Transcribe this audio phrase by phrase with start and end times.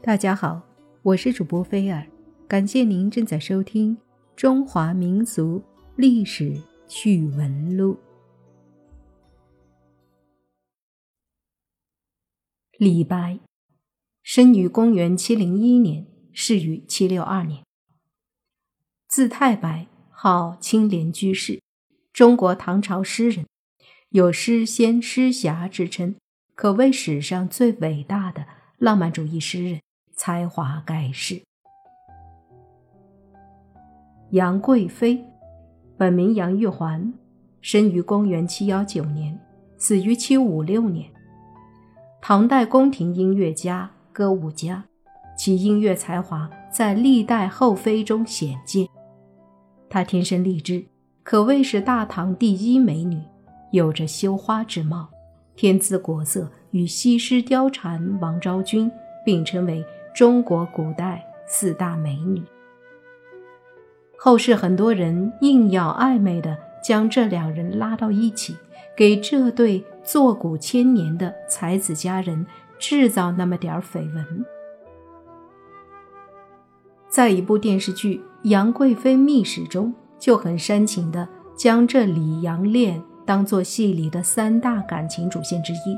[0.00, 0.62] 大家好，
[1.02, 2.06] 我是主播菲尔，
[2.46, 3.96] 感谢您正在收听
[4.36, 5.62] 《中华民俗
[5.96, 6.56] 历史
[6.86, 7.94] 趣闻录》。
[12.78, 13.40] 李白
[14.22, 17.64] 生于公元七零一年，逝于七六二年，
[19.08, 21.60] 字太白，号青莲居士，
[22.12, 23.44] 中国唐朝诗人，
[24.10, 26.14] 有诗仙、诗侠之称，
[26.54, 28.46] 可谓史上最伟大的
[28.78, 29.80] 浪漫主义诗人。
[30.18, 31.40] 才华盖世。
[34.30, 35.24] 杨贵妃，
[35.96, 37.14] 本名杨玉环，
[37.60, 39.38] 生于公元七幺九年，
[39.76, 41.08] 死于七五六年。
[42.20, 44.84] 唐代宫廷音乐家、歌舞家，
[45.36, 48.88] 其音乐才华在历代后妃中显见。
[49.88, 50.84] 她天生丽质，
[51.22, 53.22] 可谓是大唐第一美女，
[53.70, 55.08] 有着羞花之貌，
[55.54, 58.90] 天姿国色与西施貂蝉、王昭君
[59.24, 59.84] 并称为。
[60.18, 62.42] 中国古代四大美女，
[64.18, 68.56] 后世很多人硬要暧昧的将这两人拉到一起，
[68.96, 72.44] 给这对坐古千年的才子佳人
[72.80, 74.44] 制造那么点儿绯闻。
[77.08, 78.16] 在一部电视剧
[78.48, 85.96] 《杨贵妃秘史》中，就很煽情的将这李杨恋当作戏里的三大感情主线之一。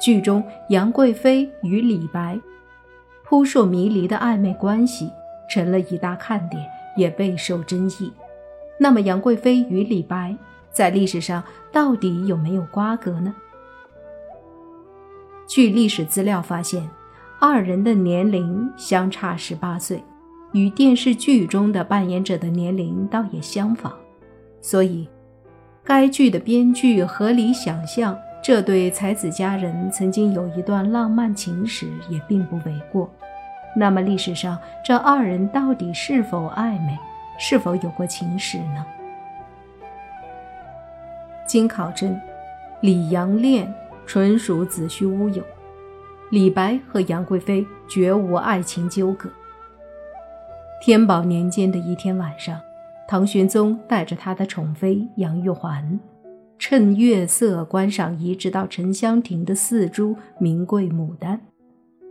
[0.00, 2.40] 剧中杨贵妃与李白。
[3.28, 5.10] 扑朔迷离的暧昧关系
[5.50, 6.64] 成了一大看点，
[6.96, 8.12] 也备受争议。
[8.78, 10.36] 那么，杨贵妃与李白
[10.70, 13.34] 在历史上到底有没有瓜葛呢？
[15.48, 16.88] 据历史资料发现，
[17.40, 20.02] 二人的年龄相差十八岁，
[20.52, 23.92] 与电视剧中的扮演者的年龄倒也相仿，
[24.60, 25.08] 所以
[25.82, 28.16] 该剧的编剧合理想象。
[28.46, 33.10] 这对才子佳人曾经有一段浪漫情史，也并不为过。
[33.74, 36.96] 那么，历史上这二人到底是否暧昧，
[37.40, 38.86] 是否有过情史呢？
[41.44, 42.16] 经考证，
[42.82, 43.74] 李杨恋
[44.06, 45.42] 纯属子虚乌有，
[46.30, 49.28] 李白和杨贵妃绝无爱情纠葛。
[50.80, 52.60] 天宝年间的一天晚上，
[53.08, 55.98] 唐玄宗带着他的宠妃杨玉环。
[56.58, 61.40] 趁月色观赏移植到沉香亭的四株名贵牡丹，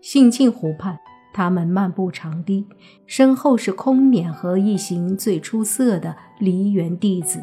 [0.00, 0.98] 兴庆湖畔，
[1.34, 2.64] 他们漫步长堤，
[3.06, 7.42] 身后是空辇和一行最出色的梨园弟子。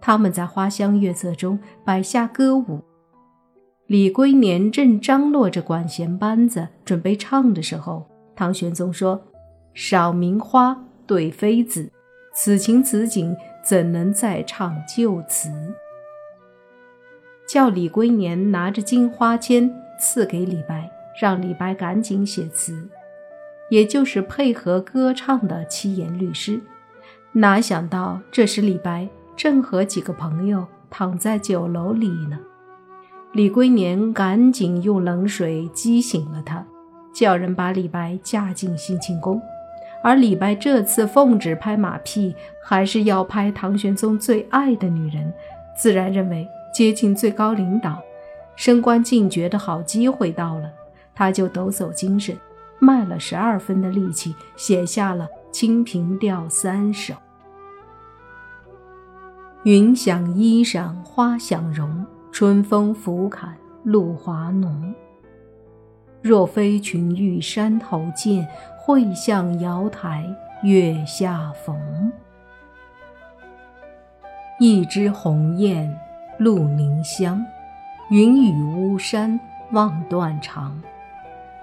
[0.00, 2.80] 他们在花香月色中摆下歌舞。
[3.86, 8.06] 李龟年正张罗着管弦班子准备唱的时候，
[8.36, 9.22] 唐玄宗说
[9.72, 11.90] ：“赏名花，对妃子，
[12.34, 13.34] 此情此景。”
[13.68, 15.50] 怎能再唱旧词？
[17.46, 19.70] 叫李龟年拿着金花签
[20.00, 20.90] 赐给李白，
[21.20, 22.88] 让李白赶紧写词，
[23.68, 26.58] 也就是配合歌唱的七言律诗。
[27.32, 29.06] 哪想到这时李白
[29.36, 32.38] 正和几个朋友躺在酒楼里呢？
[33.32, 36.64] 李龟年赶紧用冷水激醒了他，
[37.12, 39.38] 叫人把李白架进兴庆宫。
[40.00, 45.32] 而李白这次奉旨拍马屁，还是要拍唐玄宗最爱的女人，
[45.76, 48.00] 自然认为接近最高领导、
[48.54, 50.70] 升官进爵的好机会到了，
[51.14, 52.36] 他就抖擞精神，
[52.78, 57.14] 卖了十二分的力气，写下了《清平调》三首
[59.64, 64.94] ：“云想衣裳花想容，春风拂槛露华浓。
[66.22, 68.46] 若非群玉山头见。”
[68.88, 70.24] 会向瑶台
[70.62, 72.10] 月下逢，
[74.58, 75.94] 一枝红艳
[76.38, 77.44] 露凝香，
[78.08, 79.38] 云雨巫山
[79.72, 80.80] 望断肠。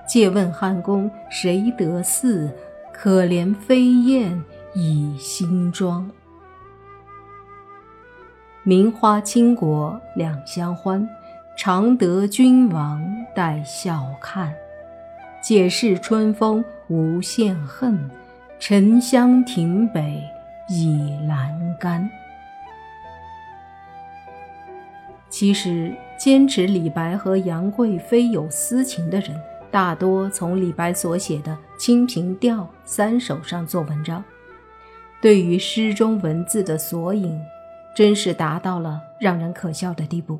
[0.05, 2.53] 借问汉宫谁得似？
[2.93, 4.39] 可怜飞燕
[4.75, 6.07] 倚新妆。
[8.61, 11.09] 名花倾国两相欢，
[11.57, 13.03] 常得君王
[13.33, 14.53] 带笑看。
[15.41, 17.97] 解释春风无限恨，
[18.59, 20.21] 沉香亭北
[20.69, 20.97] 倚
[21.27, 21.49] 阑
[21.79, 22.09] 干。
[25.29, 29.35] 其实，坚持李白和杨贵妃有私情的人，
[29.71, 34.23] 大多从李白所写的《清平调》三首上做文章，
[35.21, 37.37] 对于诗中文字的索引，
[37.95, 40.39] 真是达到了让人可笑的地步。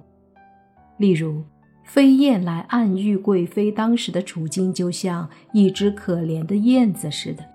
[0.97, 1.43] 例如。
[1.85, 7.45] 飞燕来暗喻贵妃当时的处境，就像一只可怜的燕子似的，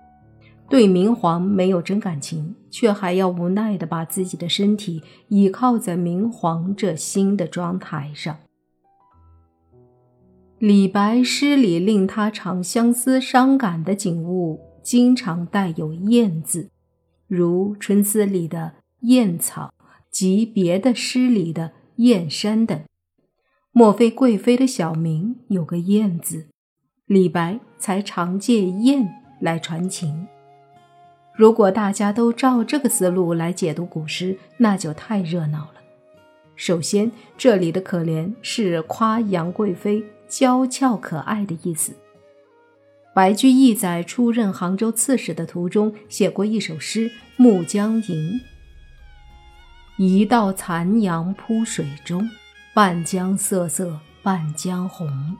[0.67, 8.37] 对明皇没有真感情，却还要无奈地把自己的身体倚靠在明皇这新的妆台上。
[10.57, 16.69] 李白诗里令他常相思伤感的景物，经常带有“燕”字，
[17.27, 19.73] 如《春思》里的燕草
[20.09, 22.79] 及别的诗里的燕山等。
[23.73, 26.47] 莫非贵妃的小名有个“燕”字，
[27.05, 29.07] 李白才常借燕
[29.39, 30.27] 来传情？
[31.33, 35.75] 如果大家都照这个思路来解读古诗，那就太热闹了。
[36.55, 40.03] 首先，这里的可怜是夸杨贵妃。
[40.31, 41.93] 娇俏可爱的意思。
[43.13, 48.01] 白居易在出任杭州刺史的途中写过一首诗《暮江吟》
[49.99, 52.29] ：“一道残阳铺水中，
[52.73, 55.35] 半江瑟瑟半江红。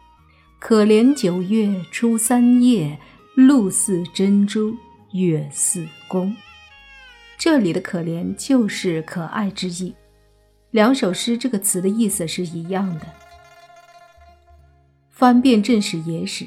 [0.59, 2.99] 可怜九月初三夜，
[3.35, 4.75] 露似珍珠
[5.13, 6.35] 月似弓。”
[7.39, 9.95] 这里的“可怜”就是可爱之意。
[10.71, 13.07] 两首诗这个词的意思是一样的。
[15.09, 16.45] 翻遍正史野史，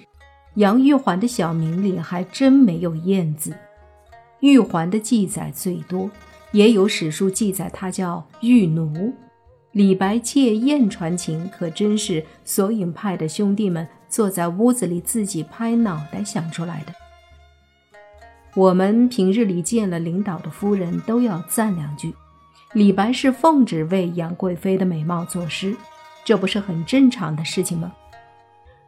[0.56, 3.56] 杨玉环的小名里还真没有“燕”字。
[4.40, 6.10] 玉环的记载最多，
[6.52, 9.14] 也有史书记载她叫玉奴。
[9.74, 16.92] 李白借燕传情，可真是索引派的兄弟们坐在屋子里自己拍脑袋想出来的。
[18.54, 22.14] 我们平日里见了领导的夫人，都要赞两句。
[22.72, 25.74] 李白是奉旨为杨贵妃的美貌作诗，
[26.24, 27.92] 这不是很正常的事情吗？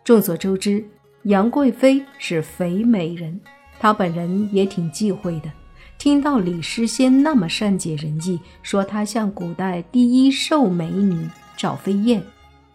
[0.05, 0.85] 众所周知，
[1.25, 3.41] 杨贵妃是肥美人，
[3.81, 5.50] 她本人也挺忌讳的。
[5.98, 12.22] 听到李诗仙那么善解人意，说她像古代第一瘦美女赵飞燕，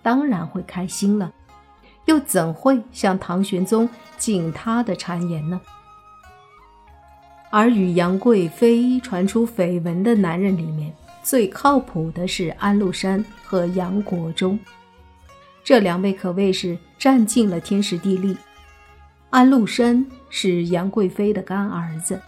[0.01, 1.31] 当然会开心了。
[2.05, 3.87] 又怎会向唐玄宗
[4.17, 5.61] 进她的谗言呢？
[7.51, 10.91] 而与杨贵妃传出绯闻的男人里面，
[11.21, 14.57] 最靠谱的是安禄山和杨国忠。
[15.63, 18.35] 这两位可谓是占尽了天时地利。
[19.29, 22.19] 安禄山是杨贵妃的干儿子，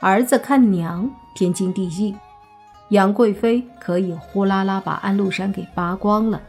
[0.00, 2.14] 儿子看娘天经地义。
[2.90, 6.40] 杨贵妃可以呼啦啦把安禄山给扒光了。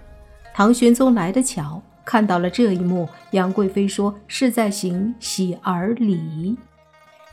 [0.54, 6.58] 唐玄宗来得巧，看到了这一幕，杨贵妃说是在行喜儿礼，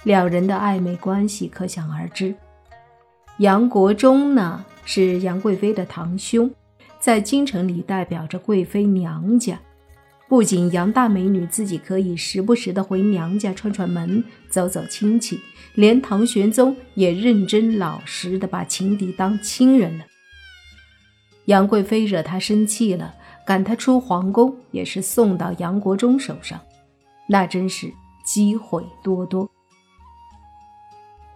[0.04, 2.34] 两人的暧昧关系可想而知。
[3.38, 6.50] 杨国忠呢，是杨贵妃的堂兄。
[7.00, 9.58] 在京城里代表着贵妃娘家，
[10.34, 15.38] 不仅杨大美女自己可以时不时的回娘家串串门、走走亲戚，
[15.76, 20.04] 连唐玄宗也认真老实的把情敌当亲人了。
[21.44, 23.14] 杨贵妃惹他生气了，
[23.46, 26.60] 赶他出皇宫，也是送到杨国忠手上，
[27.28, 27.92] 那真是
[28.26, 29.48] 机会多多。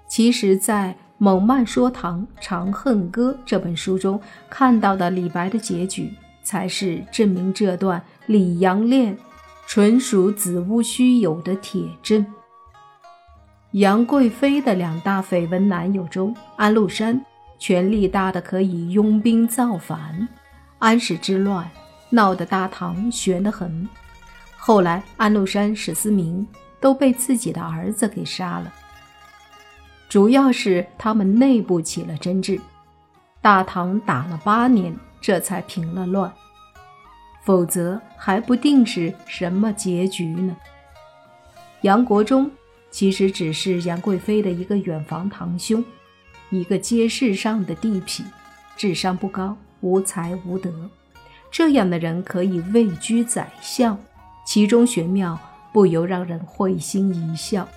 [0.09, 6.13] 其实，在《蒙曼说唐长恨歌》这本书中看到的李白的结局，
[6.49, 9.15] 才是证明这段李杨恋
[9.67, 12.25] 纯属子乌虚有的铁证。
[13.73, 17.23] 杨贵妃的两大绯闻男友中，安禄山
[17.59, 20.27] 权力大的可以拥兵造反，
[20.79, 21.71] 安史之乱
[22.09, 23.87] 闹得大唐悬得很。
[24.57, 26.49] 后来安禄山、史思明
[26.81, 28.73] 都被自己的儿子给杀了。
[30.09, 32.59] 主要是他们内部起了争执，
[33.43, 36.33] 大唐打了八年，这才平了乱，
[37.45, 40.57] 否则还不定是什么结局呢。
[41.83, 42.51] 杨国忠
[42.91, 45.85] 其实只是杨贵妃的一个远房堂兄，
[46.51, 48.23] 一个街市上的地痞，
[48.77, 50.73] 智商不高，无才无德，
[51.51, 53.99] 这样的人可以位居宰相，
[54.47, 55.39] 其中玄妙
[55.73, 57.69] 不由让人会心一笑。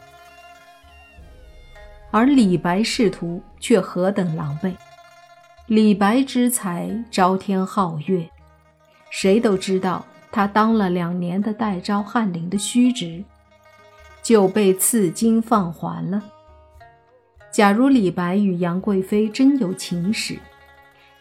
[2.09, 4.73] 而李白仕途却何等狼狈！
[5.71, 8.29] 李白之才朝天皓月，
[9.09, 13.23] 谁都知道他当了两年的代召翰林的虚职，
[14.21, 16.21] 就被赐金放还了。
[17.53, 20.37] 假如李白与杨贵妃真有情史，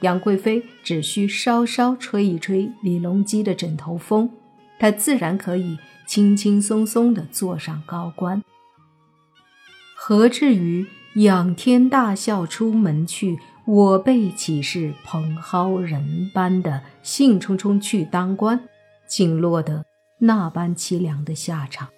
[0.00, 4.28] 杨贵妃只需稍稍吹一吹李隆基的枕头风，
[4.80, 5.78] 他自然可以
[6.08, 8.42] 轻轻松松地坐上高官。
[9.94, 13.38] 何至于仰天大笑出门去，
[13.72, 18.60] 我辈岂是蓬蒿人般的兴冲冲去当官，
[19.06, 19.84] 竟落得
[20.18, 21.88] 那般凄凉的下场？